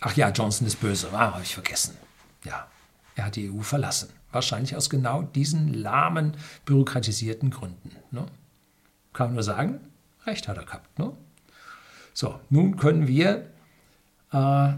[0.00, 1.96] Ach ja, Johnson ist böse, ah, habe ich vergessen.
[2.44, 2.68] Ja,
[3.16, 4.10] er hat die EU verlassen.
[4.32, 7.90] Wahrscheinlich aus genau diesen lahmen, bürokratisierten Gründen.
[8.10, 8.26] Ne?
[9.12, 9.80] Kann man nur sagen,
[10.26, 10.98] recht hat er gehabt.
[10.98, 11.12] Ne?
[12.14, 13.46] So, nun können wir
[14.32, 14.72] äh,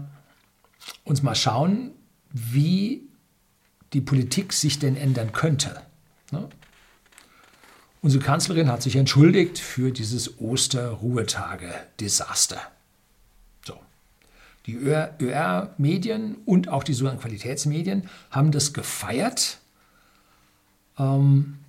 [1.03, 1.91] uns mal schauen,
[2.31, 3.07] wie
[3.93, 5.81] die Politik sich denn ändern könnte.
[6.31, 6.49] Ne?
[8.03, 12.59] Unsere Kanzlerin hat sich entschuldigt für dieses Osterruhetage-Desaster.
[13.65, 13.75] So.
[14.65, 19.59] Die ÖR-Medien und auch die sogenannten Qualitätsmedien haben das gefeiert
[20.99, 21.59] ähm,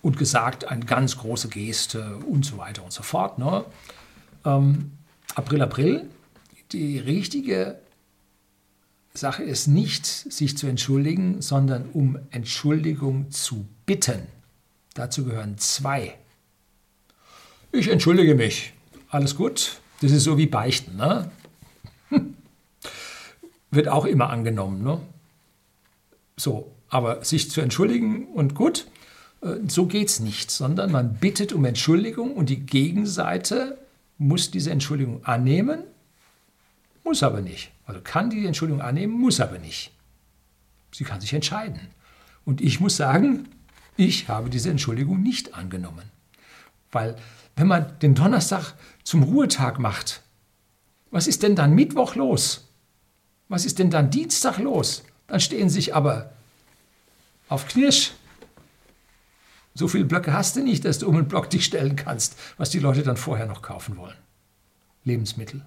[0.00, 3.38] und gesagt, eine ganz große Geste und so weiter und so fort.
[3.38, 3.66] Ne?
[4.46, 4.92] Ähm,
[5.34, 6.08] April, April.
[6.72, 7.78] Die richtige
[9.12, 14.34] Sache ist nicht, sich zu entschuldigen, sondern um Entschuldigung zu bitten.
[14.96, 16.16] Dazu gehören zwei.
[17.70, 18.72] Ich entschuldige mich.
[19.08, 19.80] Alles gut.
[20.00, 20.96] Das ist so wie Beichten.
[20.96, 21.30] Ne?
[23.70, 24.82] Wird auch immer angenommen.
[24.82, 25.00] Ne?
[26.36, 28.88] So, aber sich zu entschuldigen und gut,
[29.42, 33.78] äh, so geht es nicht, sondern man bittet um Entschuldigung und die Gegenseite
[34.18, 35.84] muss diese Entschuldigung annehmen
[37.06, 37.70] muss aber nicht.
[37.86, 39.92] Also kann die Entschuldigung annehmen, muss aber nicht.
[40.92, 41.80] Sie kann sich entscheiden.
[42.44, 43.48] Und ich muss sagen,
[43.96, 46.10] ich habe diese Entschuldigung nicht angenommen.
[46.92, 47.16] Weil
[47.56, 50.22] wenn man den Donnerstag zum Ruhetag macht,
[51.10, 52.68] was ist denn dann Mittwoch los?
[53.48, 55.04] Was ist denn dann Dienstag los?
[55.26, 56.32] Dann stehen sich aber
[57.48, 58.12] auf Knirsch.
[59.74, 62.70] So viele Blöcke hast du nicht, dass du um einen Block dich stellen kannst, was
[62.70, 64.16] die Leute dann vorher noch kaufen wollen.
[65.04, 65.64] Lebensmittel.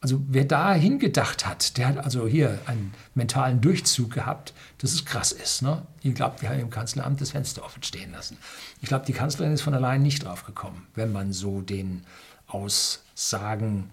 [0.00, 5.04] Also wer da hingedacht hat, der hat also hier einen mentalen Durchzug gehabt, dass es
[5.04, 5.62] krass ist.
[5.62, 5.82] Ne?
[6.02, 8.38] Ich glaube, wir haben im Kanzleramt das Fenster offen stehen lassen.
[8.80, 12.04] Ich glaube, die Kanzlerin ist von allein nicht drauf gekommen, wenn man so den
[12.46, 13.90] Aussagen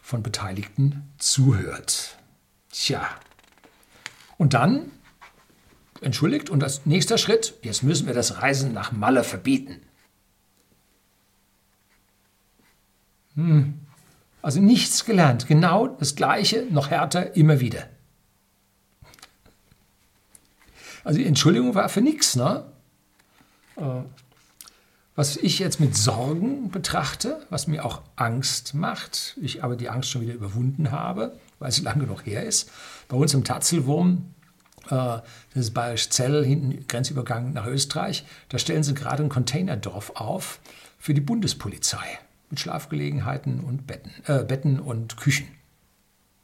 [0.00, 2.18] von Beteiligten zuhört.
[2.70, 3.06] Tja.
[4.38, 4.90] Und dann,
[6.00, 9.80] entschuldigt, und als nächster Schritt, jetzt müssen wir das Reisen nach Malle verbieten.
[13.34, 13.83] Hm,
[14.44, 15.46] also nichts gelernt.
[15.46, 17.88] Genau das Gleiche, noch härter, immer wieder.
[21.02, 22.36] Also die Entschuldigung war für nichts.
[22.36, 22.64] Ne?
[23.76, 24.02] Äh,
[25.16, 30.10] was ich jetzt mit Sorgen betrachte, was mir auch Angst macht, ich aber die Angst
[30.10, 32.70] schon wieder überwunden habe, weil es lange noch her ist.
[33.08, 34.26] Bei uns im Tatzelwurm,
[34.86, 40.12] äh, das ist Bayerisch Zell, hinten Grenzübergang nach Österreich, da stellen sie gerade ein Containerdorf
[40.16, 40.60] auf
[40.98, 42.18] für die Bundespolizei
[42.54, 45.48] mit Schlafgelegenheiten und Betten, äh, Betten und Küchen.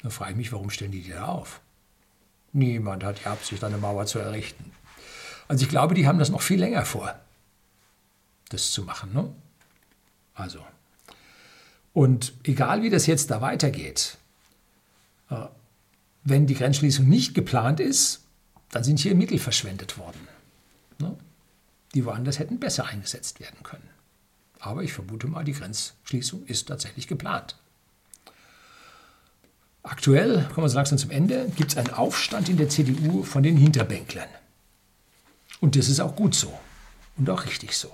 [0.02, 1.60] Da frage ich mich, warum stellen die die da auf?
[2.52, 4.72] Niemand hat die Absicht, eine Mauer zu errichten.
[5.46, 7.14] Also ich glaube, die haben das noch viel länger vor,
[8.48, 9.12] das zu machen.
[9.12, 9.32] Ne?
[10.34, 10.58] Also.
[11.92, 14.18] Und egal wie das jetzt da weitergeht,
[15.30, 15.46] äh,
[16.24, 18.24] wenn die Grenzschließung nicht geplant ist,
[18.70, 20.26] dann sind hier Mittel verschwendet worden,
[20.98, 21.16] ne?
[21.94, 23.88] die woanders hätten besser eingesetzt werden können.
[24.60, 27.56] Aber ich vermute mal, die Grenzschließung ist tatsächlich geplant.
[29.82, 33.42] Aktuell, kommen wir so langsam zum Ende, gibt es einen Aufstand in der CDU von
[33.42, 34.28] den Hinterbänklern.
[35.60, 36.52] Und das ist auch gut so
[37.16, 37.90] und auch richtig so.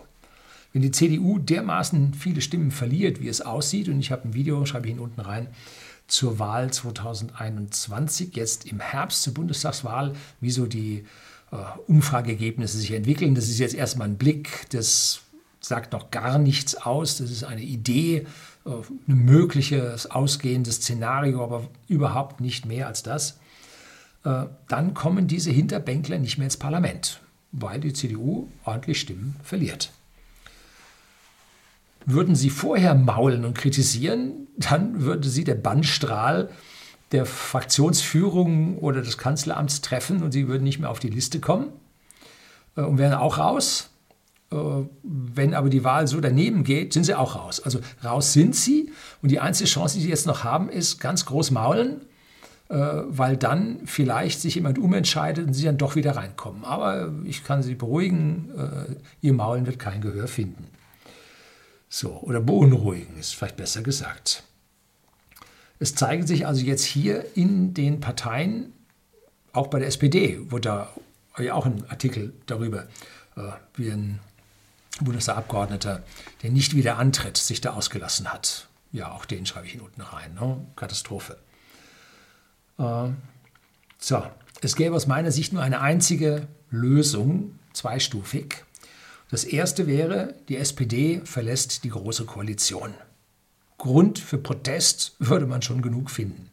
[0.72, 4.66] Wenn die CDU dermaßen viele Stimmen verliert, wie es aussieht, und ich habe ein Video,
[4.66, 5.48] schreibe ich ihn unten rein,
[6.08, 11.04] zur Wahl 2021, jetzt im Herbst zur Bundestagswahl, wie so die
[11.50, 13.34] äh, Umfrageergebnisse sich entwickeln.
[13.34, 15.22] Das ist jetzt erstmal ein Blick des
[15.68, 17.18] sagt noch gar nichts aus.
[17.18, 18.26] Das ist eine Idee,
[18.64, 18.70] äh,
[19.08, 23.38] ein mögliches ausgehendes Szenario, aber überhaupt nicht mehr als das.
[24.24, 27.20] Äh, dann kommen diese Hinterbänkler nicht mehr ins Parlament,
[27.52, 29.92] weil die CDU ordentlich Stimmen verliert.
[32.04, 36.50] Würden sie vorher maulen und kritisieren, dann würde sie der Bannstrahl
[37.12, 41.68] der Fraktionsführung oder des Kanzleramts treffen und sie würden nicht mehr auf die Liste kommen
[42.76, 43.90] äh, und wären auch raus.
[44.50, 44.56] Äh,
[45.02, 47.60] wenn aber die Wahl so daneben geht, sind sie auch raus.
[47.60, 51.26] Also raus sind sie und die einzige Chance, die sie jetzt noch haben, ist ganz
[51.26, 52.02] groß maulen,
[52.68, 56.64] äh, weil dann vielleicht sich jemand umentscheidet und sie dann doch wieder reinkommen.
[56.64, 60.68] Aber ich kann Sie beruhigen, äh, Ihr Maulen wird kein Gehör finden.
[61.88, 64.44] So, oder beunruhigen ist vielleicht besser gesagt.
[65.78, 68.72] Es zeigen sich also jetzt hier in den Parteien,
[69.52, 70.90] auch bei der SPD, wo da
[71.38, 72.86] ja auch ein Artikel darüber,
[73.74, 74.20] wie ein
[75.00, 76.02] Bundestagsabgeordneter,
[76.42, 78.68] der nicht wieder antritt, sich da ausgelassen hat.
[78.92, 80.34] Ja, auch den schreibe ich hier unten rein.
[80.34, 80.64] Ne?
[80.76, 81.38] Katastrophe.
[82.78, 83.08] Äh,
[83.98, 84.26] so,
[84.60, 88.64] es gäbe aus meiner Sicht nur eine einzige Lösung, zweistufig.
[89.30, 92.94] Das erste wäre, die SPD verlässt die Große Koalition.
[93.78, 96.50] Grund für Protest würde man schon genug finden.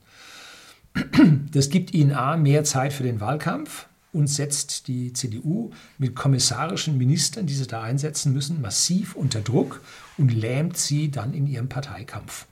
[1.51, 6.97] Das gibt ihnen A mehr Zeit für den Wahlkampf und setzt die CDU mit kommissarischen
[6.97, 9.81] Ministern, die sie da einsetzen müssen, massiv unter Druck
[10.17, 12.45] und lähmt sie dann in ihrem Parteikampf.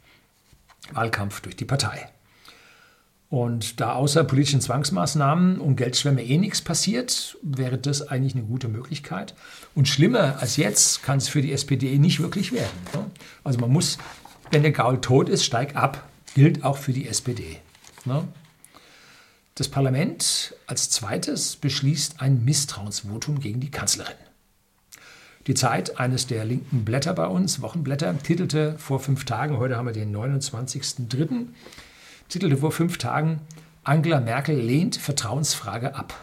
[0.91, 2.10] Wahlkampf durch die Partei.
[3.30, 8.67] Und da außer politischen Zwangsmaßnahmen und Geldschwemme eh nichts passiert, wäre das eigentlich eine gute
[8.67, 9.36] Möglichkeit.
[9.74, 12.78] Und schlimmer als jetzt kann es für die SPD nicht wirklich werden.
[12.93, 13.06] Ne?
[13.45, 14.00] Also man muss,
[14.50, 16.10] wenn der Gaul tot ist, steig ab.
[16.36, 17.58] Gilt auch für die SPD.
[19.62, 24.15] Das Parlament als zweites beschließt ein Misstrauensvotum gegen die Kanzlerin.
[25.45, 29.86] Die Zeit, eines der linken Blätter bei uns, Wochenblätter, titelte vor fünf Tagen, heute haben
[29.86, 31.50] wir den 29.03.,
[32.28, 33.39] titelte vor fünf Tagen,
[33.84, 36.15] Angela Merkel lehnt Vertrauensfrage ab.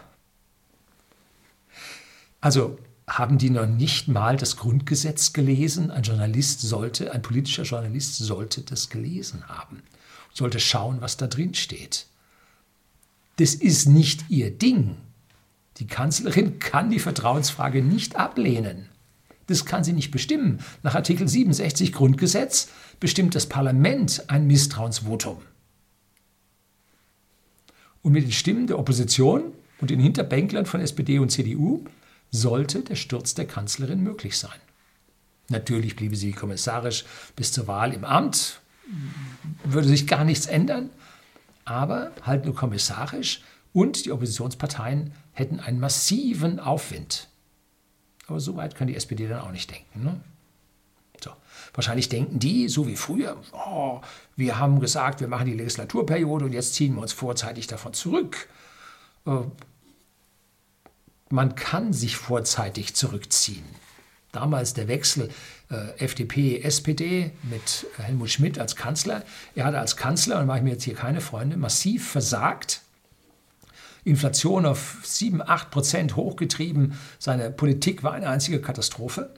[2.41, 5.91] Also haben die noch nicht mal das Grundgesetz gelesen?
[5.91, 9.81] Ein Journalist sollte, ein politischer Journalist sollte das gelesen haben,
[10.33, 12.05] sollte schauen, was da drin steht.
[13.39, 14.97] Das ist nicht ihr Ding.
[15.77, 18.89] Die Kanzlerin kann die Vertrauensfrage nicht ablehnen.
[19.47, 20.59] Das kann sie nicht bestimmen.
[20.83, 22.67] Nach Artikel 67 Grundgesetz
[22.99, 25.37] bestimmt das Parlament ein Misstrauensvotum.
[28.01, 31.85] Und mit den Stimmen der Opposition und den Hinterbänklern von SPD und CDU
[32.31, 34.59] sollte der Sturz der Kanzlerin möglich sein.
[35.47, 37.05] Natürlich bliebe sie kommissarisch
[37.37, 38.59] bis zur Wahl im Amt,
[39.63, 40.89] würde sich gar nichts ändern,
[41.69, 43.41] aber halt nur kommissarisch
[43.73, 47.27] und die Oppositionsparteien hätten einen massiven Aufwind.
[48.27, 50.03] Aber so weit kann die SPD dann auch nicht denken.
[50.03, 50.19] Ne?
[51.23, 51.31] So.
[51.73, 54.01] Wahrscheinlich denken die, so wie früher, oh,
[54.35, 58.49] wir haben gesagt, wir machen die Legislaturperiode und jetzt ziehen wir uns vorzeitig davon zurück.
[59.25, 59.41] Äh,
[61.29, 63.65] man kann sich vorzeitig zurückziehen.
[64.31, 65.29] Damals der Wechsel
[65.97, 69.23] FDP, SPD mit Helmut Schmidt als Kanzler.
[69.55, 72.81] Er hatte als Kanzler, und mache ich mir jetzt hier keine Freunde, massiv versagt.
[74.03, 76.97] Inflation auf 7, 8 Prozent hochgetrieben.
[77.19, 79.33] Seine Politik war eine einzige Katastrophe.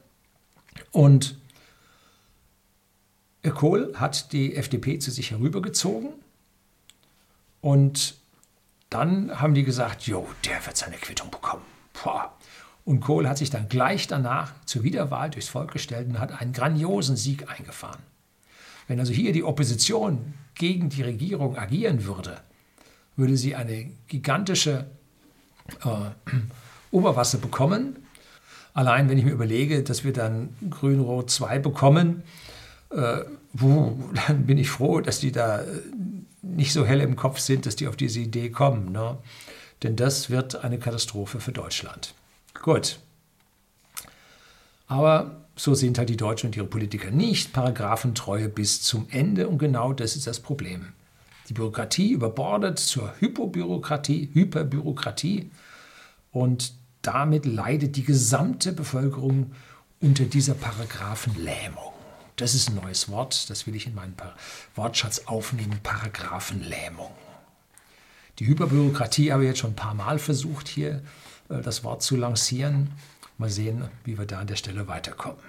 [0.92, 1.36] Und
[3.50, 6.10] Kohl hat die FDP zu sich herübergezogen
[7.60, 8.16] und
[8.90, 11.64] dann haben die gesagt, jo, der wird seine Quittung bekommen.
[12.04, 12.38] Boah.
[12.92, 16.52] Und Kohl hat sich dann gleich danach zur Wiederwahl durchs Volk gestellt und hat einen
[16.52, 18.02] grandiosen Sieg eingefahren.
[18.90, 22.42] Wenn also hier die Opposition gegen die Regierung agieren würde,
[23.16, 24.88] würde sie eine gigantische
[25.86, 26.32] äh,
[26.92, 27.96] Oberwasser bekommen.
[28.74, 32.24] Allein wenn ich mir überlege, dass wir dann Grün-Rot 2 bekommen,
[32.90, 33.20] äh,
[33.54, 35.66] wuh, dann bin ich froh, dass die da äh,
[36.42, 38.92] nicht so hell im Kopf sind, dass die auf diese Idee kommen.
[38.92, 39.18] Ne?
[39.82, 42.16] Denn das wird eine Katastrophe für Deutschland.
[42.54, 43.00] Gut.
[44.88, 49.58] Aber so sind halt die Deutschen und ihre Politiker nicht paragraphendreue bis zum Ende und
[49.58, 50.94] genau das ist das Problem.
[51.50, 55.52] Die Bürokratie überbordet zur Hypobürokratie, Hyperbürokratie
[56.32, 59.52] und damit leidet die gesamte Bevölkerung
[60.00, 61.92] unter dieser Paragraphenlähmung.
[62.36, 64.16] Das ist ein neues Wort, das will ich in meinen
[64.76, 67.12] Wortschatz aufnehmen, Paragraphenlähmung.
[68.40, 71.04] Die Hyperbürokratie habe ich jetzt schon ein paar Mal versucht, hier
[71.60, 72.92] das Wort zu lancieren.
[73.38, 75.42] Mal sehen, wie wir da an der Stelle weiterkommen.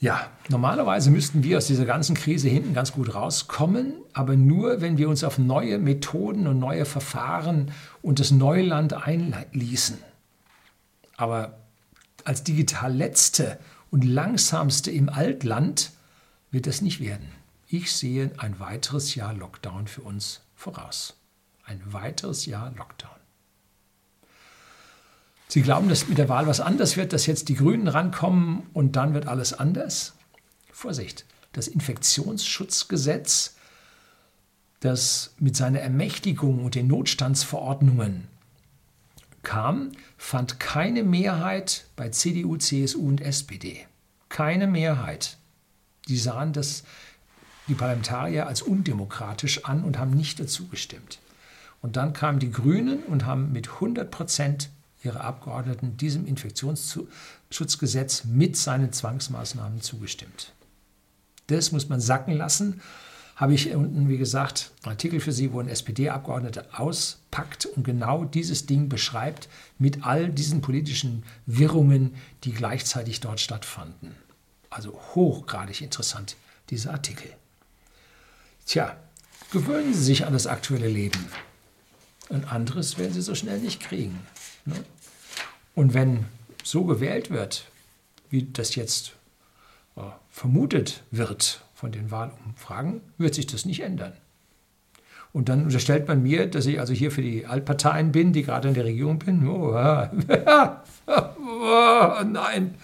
[0.00, 4.96] Ja, normalerweise müssten wir aus dieser ganzen Krise hinten ganz gut rauskommen, aber nur, wenn
[4.96, 9.98] wir uns auf neue Methoden und neue Verfahren und das Neuland einließen.
[11.16, 11.58] Aber
[12.24, 13.58] als digital letzte
[13.90, 15.90] und langsamste im Altland
[16.52, 17.28] wird das nicht werden.
[17.66, 21.16] Ich sehe ein weiteres Jahr Lockdown für uns voraus.
[21.64, 23.17] Ein weiteres Jahr Lockdown.
[25.48, 28.96] Sie glauben, dass mit der Wahl was anders wird, dass jetzt die Grünen rankommen und
[28.96, 30.12] dann wird alles anders?
[30.70, 33.56] Vorsicht, das Infektionsschutzgesetz,
[34.80, 38.28] das mit seiner Ermächtigung und den Notstandsverordnungen
[39.42, 43.86] kam, fand keine Mehrheit bei CDU, CSU und SPD.
[44.28, 45.38] Keine Mehrheit.
[46.08, 46.84] Die sahen das,
[47.68, 51.20] die Parlamentarier als undemokratisch an und haben nicht dazu gestimmt.
[51.80, 54.70] Und dann kamen die Grünen und haben mit 100 Prozent
[55.02, 60.52] ihre Abgeordneten diesem Infektionsschutzgesetz mit seinen Zwangsmaßnahmen zugestimmt.
[61.46, 62.80] Das muss man sacken lassen.
[63.36, 68.66] Habe ich unten, wie gesagt, Artikel für Sie, wo ein SPD-Abgeordneter auspackt und genau dieses
[68.66, 74.16] Ding beschreibt mit all diesen politischen Wirrungen, die gleichzeitig dort stattfanden.
[74.70, 76.36] Also hochgradig interessant,
[76.70, 77.30] dieser Artikel.
[78.66, 78.96] Tja,
[79.52, 81.24] gewöhnen Sie sich an das aktuelle Leben.
[82.28, 84.18] Ein anderes werden Sie so schnell nicht kriegen.
[84.68, 84.84] Ne?
[85.74, 86.26] Und wenn
[86.62, 87.66] so gewählt wird,
[88.30, 89.12] wie das jetzt
[89.96, 94.12] äh, vermutet wird von den Wahlumfragen, wird sich das nicht ändern.
[95.32, 98.68] Und dann unterstellt man mir, dass ich also hier für die Altparteien bin, die gerade
[98.68, 99.46] in der Regierung bin.
[101.10, 102.74] Oh, oh nein,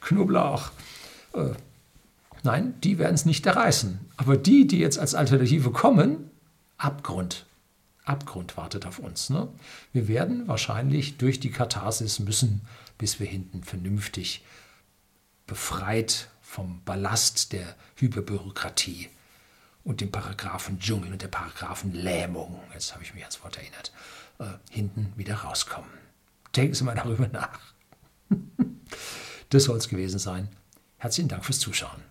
[0.00, 0.70] Knoblauch.
[1.34, 1.50] Äh,
[2.42, 3.98] nein, die werden es nicht erreißen.
[4.16, 6.30] Aber die, die jetzt als Alternative kommen,
[6.76, 7.46] Abgrund.
[8.10, 9.30] Abgrund wartet auf uns.
[9.30, 9.48] Ne?
[9.92, 12.62] Wir werden wahrscheinlich durch die Katharsis müssen,
[12.98, 14.44] bis wir hinten vernünftig
[15.46, 19.08] befreit vom Ballast der Hyperbürokratie
[19.84, 23.92] und dem Paragraphendschungel und der Paragraphenlähmung, jetzt habe ich mich ans Wort erinnert,
[24.38, 25.90] äh, hinten wieder rauskommen.
[26.54, 27.60] Denken Sie mal darüber nach.
[29.50, 30.48] das soll es gewesen sein.
[30.98, 32.02] Herzlichen Dank fürs Zuschauen.